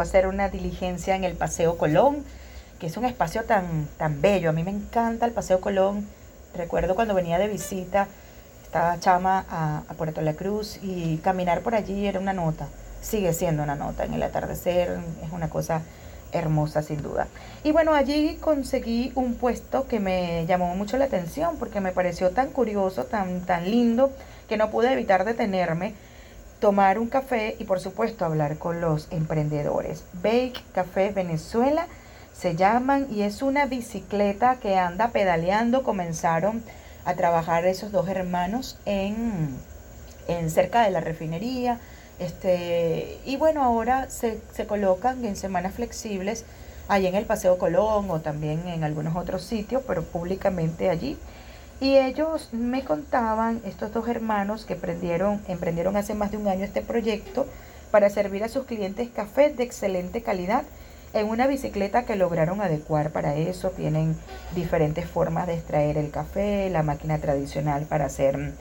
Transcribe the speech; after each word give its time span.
hacer 0.00 0.26
una 0.26 0.48
diligencia 0.48 1.16
en 1.16 1.24
el 1.24 1.34
Paseo 1.34 1.76
Colón, 1.78 2.24
que 2.78 2.86
es 2.86 2.96
un 2.96 3.04
espacio 3.04 3.44
tan, 3.44 3.88
tan 3.96 4.20
bello. 4.20 4.50
A 4.50 4.52
mí 4.52 4.62
me 4.62 4.70
encanta 4.70 5.26
el 5.26 5.32
Paseo 5.32 5.60
Colón. 5.60 6.06
Recuerdo 6.54 6.94
cuando 6.94 7.14
venía 7.14 7.38
de 7.38 7.48
visita, 7.48 8.08
estaba 8.62 8.98
chama 9.00 9.44
a, 9.48 9.82
a 9.88 9.94
Puerto 9.94 10.20
La 10.20 10.34
Cruz 10.34 10.78
y 10.82 11.18
caminar 11.18 11.62
por 11.62 11.74
allí 11.74 12.06
era 12.06 12.20
una 12.20 12.32
nota. 12.32 12.68
Sigue 13.00 13.32
siendo 13.32 13.62
una 13.62 13.74
nota. 13.74 14.04
En 14.04 14.14
el 14.14 14.22
atardecer 14.22 14.98
es 15.22 15.32
una 15.32 15.50
cosa 15.50 15.82
hermosa 16.34 16.82
sin 16.82 17.02
duda. 17.02 17.28
Y 17.62 17.72
bueno, 17.72 17.94
allí 17.94 18.36
conseguí 18.40 19.12
un 19.14 19.34
puesto 19.34 19.86
que 19.86 20.00
me 20.00 20.44
llamó 20.46 20.74
mucho 20.74 20.96
la 20.98 21.06
atención 21.06 21.56
porque 21.58 21.80
me 21.80 21.92
pareció 21.92 22.30
tan 22.30 22.50
curioso, 22.50 23.04
tan, 23.04 23.40
tan 23.46 23.70
lindo, 23.70 24.12
que 24.48 24.56
no 24.56 24.70
pude 24.70 24.92
evitar 24.92 25.24
detenerme 25.24 25.94
tomar 26.64 26.98
un 26.98 27.08
café 27.08 27.56
y 27.58 27.64
por 27.64 27.78
supuesto 27.78 28.24
hablar 28.24 28.56
con 28.56 28.80
los 28.80 29.08
emprendedores. 29.10 30.02
Bake 30.22 30.62
Café 30.72 31.12
Venezuela 31.12 31.88
se 32.32 32.56
llaman 32.56 33.06
y 33.10 33.20
es 33.20 33.42
una 33.42 33.66
bicicleta 33.66 34.56
que 34.60 34.78
anda 34.78 35.08
pedaleando. 35.08 35.82
Comenzaron 35.82 36.62
a 37.04 37.12
trabajar 37.16 37.66
esos 37.66 37.92
dos 37.92 38.08
hermanos 38.08 38.78
en, 38.86 39.54
en 40.26 40.48
cerca 40.48 40.84
de 40.84 40.90
la 40.90 41.02
refinería. 41.02 41.80
Este, 42.18 43.18
y 43.26 43.36
bueno, 43.36 43.62
ahora 43.62 44.08
se, 44.08 44.40
se 44.54 44.66
colocan 44.66 45.22
en 45.26 45.36
semanas 45.36 45.74
flexibles 45.74 46.46
allí 46.88 47.08
en 47.08 47.14
el 47.14 47.26
Paseo 47.26 47.58
Colón 47.58 48.10
o 48.10 48.22
también 48.22 48.66
en 48.68 48.84
algunos 48.84 49.16
otros 49.16 49.42
sitios, 49.44 49.82
pero 49.86 50.02
públicamente 50.02 50.88
allí 50.88 51.18
y 51.80 51.96
ellos 51.96 52.50
me 52.52 52.84
contaban, 52.84 53.60
estos 53.64 53.92
dos 53.92 54.08
hermanos 54.08 54.64
que 54.64 54.74
emprendieron, 54.74 55.40
emprendieron 55.48 55.96
hace 55.96 56.14
más 56.14 56.30
de 56.30 56.36
un 56.36 56.48
año 56.48 56.64
este 56.64 56.82
proyecto 56.82 57.46
para 57.90 58.10
servir 58.10 58.44
a 58.44 58.48
sus 58.48 58.64
clientes 58.64 59.08
café 59.14 59.50
de 59.50 59.64
excelente 59.64 60.22
calidad 60.22 60.64
en 61.12 61.28
una 61.28 61.46
bicicleta 61.46 62.04
que 62.04 62.16
lograron 62.16 62.60
adecuar 62.60 63.10
para 63.10 63.36
eso. 63.36 63.70
Tienen 63.70 64.16
diferentes 64.54 65.08
formas 65.08 65.46
de 65.46 65.54
extraer 65.54 65.96
el 65.96 66.10
café, 66.10 66.68
la 66.70 66.82
máquina 66.82 67.18
tradicional 67.18 67.86
para 67.86 68.06
hacer 68.06 68.52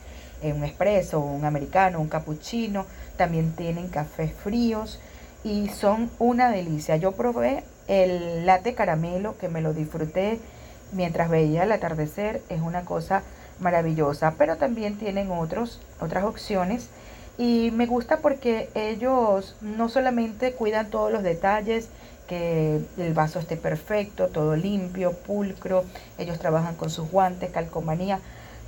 eh, 0.42 0.54
un 0.54 0.64
espresso, 0.64 1.20
un 1.20 1.46
americano, 1.46 2.00
un 2.00 2.10
cappuccino. 2.10 2.86
También 3.18 3.54
tienen 3.54 3.88
cafés 3.88 4.34
fríos 4.34 5.00
y 5.44 5.68
son 5.70 6.12
una 6.20 6.52
delicia. 6.52 6.96
Yo 6.96 7.14
probé 7.14 7.64
el 7.88 8.46
latte 8.46 8.76
caramelo 8.76 9.38
que 9.38 9.50
me 9.50 9.62
lo 9.62 9.74
disfruté 9.74 10.40
mientras 10.94 11.30
veía 11.30 11.64
el 11.64 11.72
atardecer 11.72 12.42
es 12.50 12.62
una 12.62 12.86
cosa 12.86 13.24
maravillosa, 13.60 14.36
pero 14.38 14.58
también 14.58 14.98
tienen 14.98 15.32
otros, 15.32 15.82
otras 16.00 16.24
opciones. 16.24 16.90
Y 17.38 17.72
me 17.72 17.88
gusta 17.88 18.18
porque 18.18 18.70
ellos 18.76 19.56
no 19.62 19.90
solamente 19.90 20.54
cuidan 20.54 20.90
todos 20.90 21.12
los 21.12 21.24
detalles, 21.24 21.90
que 22.28 22.80
el 22.98 23.14
vaso 23.14 23.40
esté 23.40 23.58
perfecto, 23.58 24.28
todo 24.28 24.56
limpio, 24.56 25.14
pulcro, 25.14 25.84
ellos 26.18 26.40
trabajan 26.40 26.76
con 26.76 26.90
sus 26.90 27.10
guantes, 27.12 27.52
calcomanía, 27.52 28.20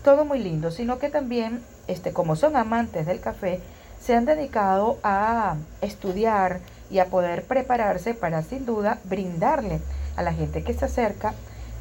todo 0.03 0.25
muy 0.25 0.39
lindo, 0.39 0.71
sino 0.71 0.99
que 0.99 1.09
también, 1.09 1.61
este, 1.87 2.11
como 2.11 2.35
son 2.35 2.55
amantes 2.57 3.05
del 3.05 3.21
café, 3.21 3.61
se 3.99 4.13
han 4.13 4.25
dedicado 4.25 4.99
a 5.03 5.55
estudiar 5.81 6.59
y 6.91 6.99
a 6.99 7.05
poder 7.05 7.43
prepararse 7.43 8.13
para 8.13 8.43
sin 8.43 8.65
duda 8.65 8.99
brindarle 9.05 9.79
a 10.15 10.21
la 10.21 10.33
gente 10.33 10.63
que 10.63 10.73
se 10.73 10.85
acerca 10.85 11.33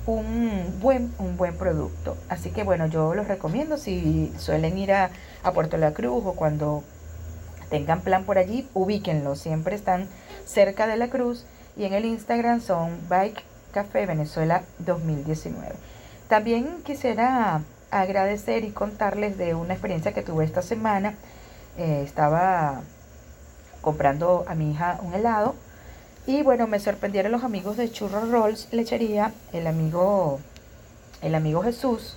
un 0.06 0.78
buen, 0.80 1.12
un 1.18 1.36
buen 1.36 1.56
producto. 1.56 2.16
Así 2.28 2.50
que 2.50 2.62
bueno, 2.64 2.86
yo 2.86 3.14
los 3.14 3.28
recomiendo 3.28 3.76
si 3.78 4.32
suelen 4.38 4.78
ir 4.78 4.92
a, 4.92 5.10
a 5.42 5.52
Puerto 5.52 5.76
La 5.76 5.92
Cruz 5.92 6.24
o 6.26 6.32
cuando 6.34 6.82
tengan 7.70 8.02
plan 8.02 8.24
por 8.24 8.38
allí, 8.38 8.68
ubíquenlo. 8.74 9.36
Siempre 9.36 9.74
están 9.74 10.08
cerca 10.44 10.86
de 10.86 10.96
la 10.96 11.08
cruz 11.08 11.46
y 11.76 11.84
en 11.84 11.94
el 11.94 12.04
Instagram 12.04 12.60
son 12.60 12.98
Bike 13.08 13.42
Café 13.72 14.06
Venezuela 14.06 14.62
2019. 14.78 15.74
También 16.28 16.82
quisiera 16.84 17.62
agradecer 17.90 18.64
y 18.64 18.70
contarles 18.70 19.38
de 19.38 19.54
una 19.54 19.74
experiencia 19.74 20.12
que 20.12 20.22
tuve 20.22 20.44
esta 20.44 20.62
semana. 20.62 21.14
Eh, 21.76 22.02
estaba 22.04 22.82
comprando 23.80 24.44
a 24.48 24.54
mi 24.54 24.70
hija 24.70 24.98
un 25.02 25.14
helado 25.14 25.54
y 26.26 26.42
bueno, 26.42 26.66
me 26.66 26.80
sorprendieron 26.80 27.32
los 27.32 27.44
amigos 27.44 27.76
de 27.76 27.90
Churro 27.90 28.24
Rolls 28.24 28.68
Lechería, 28.72 29.32
el 29.52 29.66
amigo, 29.66 30.40
el 31.20 31.34
amigo 31.34 31.62
Jesús, 31.62 32.16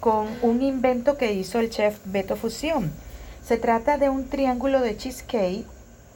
con 0.00 0.26
un 0.42 0.60
invento 0.62 1.16
que 1.16 1.32
hizo 1.32 1.60
el 1.60 1.70
chef 1.70 1.98
Beto 2.04 2.36
Fusión. 2.36 2.90
Se 3.44 3.56
trata 3.56 3.96
de 3.96 4.08
un 4.08 4.28
triángulo 4.28 4.80
de 4.80 4.96
cheesecake 4.96 5.64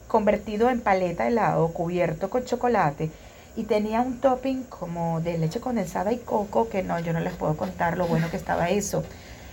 convertido 0.07 0.69
en 0.69 0.81
paleta 0.81 1.27
helado, 1.27 1.69
cubierto 1.69 2.29
con 2.29 2.43
chocolate 2.43 3.09
y 3.55 3.63
tenía 3.63 4.01
un 4.01 4.19
topping 4.19 4.63
como 4.63 5.21
de 5.21 5.37
leche 5.37 5.59
condensada 5.59 6.11
y 6.11 6.17
coco, 6.17 6.69
que 6.69 6.83
no, 6.83 6.99
yo 6.99 7.13
no 7.13 7.19
les 7.19 7.33
puedo 7.33 7.55
contar 7.55 7.97
lo 7.97 8.07
bueno 8.07 8.29
que 8.29 8.37
estaba 8.37 8.69
eso. 8.69 9.03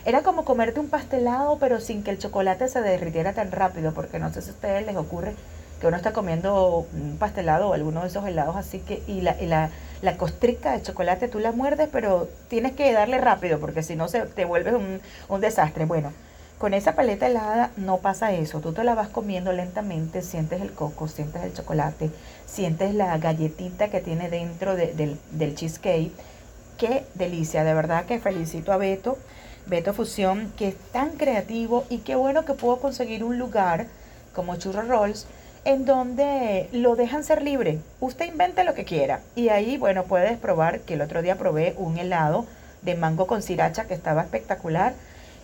Era 0.04 0.22
como 0.22 0.44
comerte 0.44 0.80
un 0.80 0.88
pastelado, 0.88 1.58
pero 1.58 1.80
sin 1.80 2.02
que 2.02 2.10
el 2.10 2.18
chocolate 2.18 2.68
se 2.68 2.80
derritiera 2.80 3.32
tan 3.32 3.50
rápido, 3.52 3.92
porque 3.92 4.18
no 4.18 4.32
sé 4.32 4.42
si 4.42 4.50
a 4.50 4.52
ustedes 4.52 4.86
les 4.86 4.96
ocurre 4.96 5.34
que 5.80 5.86
uno 5.86 5.96
está 5.96 6.12
comiendo 6.12 6.86
un 6.92 7.16
pastelado 7.18 7.68
o 7.68 7.74
alguno 7.74 8.02
de 8.02 8.08
esos 8.08 8.26
helados 8.26 8.56
así 8.56 8.78
que 8.80 9.02
y 9.06 9.20
la, 9.20 9.40
y 9.40 9.46
la, 9.46 9.70
la 10.02 10.16
costrica 10.16 10.72
de 10.72 10.82
chocolate 10.82 11.28
tú 11.28 11.38
la 11.38 11.52
muerdes 11.52 11.88
pero 11.92 12.28
tienes 12.48 12.72
que 12.72 12.92
darle 12.92 13.18
rápido 13.18 13.58
porque 13.58 13.82
si 13.82 13.96
no 13.96 14.08
se 14.08 14.22
te 14.22 14.44
vuelves 14.44 14.74
un, 14.74 15.00
un 15.28 15.40
desastre. 15.40 15.84
Bueno 15.84 16.12
con 16.58 16.72
esa 16.72 16.94
paleta 16.94 17.26
helada 17.26 17.70
no 17.76 17.98
pasa 17.98 18.32
eso. 18.32 18.60
Tú 18.60 18.72
te 18.72 18.82
la 18.82 18.94
vas 18.94 19.08
comiendo 19.08 19.52
lentamente 19.52 20.22
sientes 20.22 20.62
el 20.62 20.72
coco 20.72 21.08
sientes 21.08 21.42
el 21.42 21.52
chocolate 21.52 22.10
sientes 22.46 22.94
la 22.94 23.18
galletita 23.18 23.88
que 23.88 24.00
tiene 24.00 24.30
dentro 24.30 24.74
del, 24.76 25.18
del 25.30 25.54
cheesecake. 25.54 26.12
Qué 26.78 27.04
delicia 27.14 27.64
de 27.64 27.74
verdad 27.74 28.06
que 28.06 28.18
felicito 28.18 28.72
a 28.72 28.78
Beto 28.78 29.18
Beto 29.66 29.92
Fusión 29.92 30.52
que 30.56 30.68
es 30.68 30.76
tan 30.92 31.10
creativo 31.10 31.84
y 31.90 31.98
qué 31.98 32.14
bueno 32.14 32.44
que 32.44 32.54
puedo 32.54 32.78
conseguir 32.78 33.24
un 33.24 33.38
lugar 33.38 33.86
como 34.34 34.56
Churro 34.56 34.82
Rolls 34.82 35.26
en 35.66 35.84
donde 35.84 36.68
lo 36.70 36.94
dejan 36.94 37.24
ser 37.24 37.42
libre. 37.42 37.80
Usted 37.98 38.26
invente 38.26 38.62
lo 38.62 38.74
que 38.74 38.84
quiera. 38.84 39.20
Y 39.34 39.48
ahí, 39.48 39.76
bueno, 39.76 40.04
puedes 40.04 40.38
probar, 40.38 40.80
que 40.80 40.94
el 40.94 41.00
otro 41.00 41.22
día 41.22 41.38
probé 41.38 41.74
un 41.76 41.98
helado 41.98 42.46
de 42.82 42.94
mango 42.94 43.26
con 43.26 43.42
sriracha 43.42 43.86
que 43.86 43.94
estaba 43.94 44.22
espectacular 44.22 44.94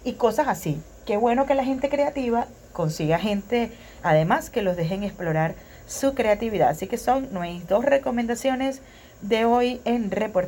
y 0.05 0.13
cosas 0.13 0.47
así. 0.47 0.81
Qué 1.07 1.17
bueno 1.17 1.45
que 1.45 1.57
la 1.57 1.65
gente 1.65 1.89
creativa 1.89 2.47
consiga 2.73 3.19
gente, 3.19 3.73
además, 4.05 4.49
que 4.49 4.63
los 4.63 4.77
dejen 4.77 5.03
explorar 5.03 5.57
su 5.87 6.15
creatividad. 6.15 6.69
Así 6.69 6.87
que 6.87 6.99
son 6.99 7.33
nuestras 7.33 7.69
dos 7.69 7.85
recomendaciones 7.85 8.81
de 9.23 9.45
hoy 9.45 9.81
en 9.85 10.13
Reportaje. 10.13 10.41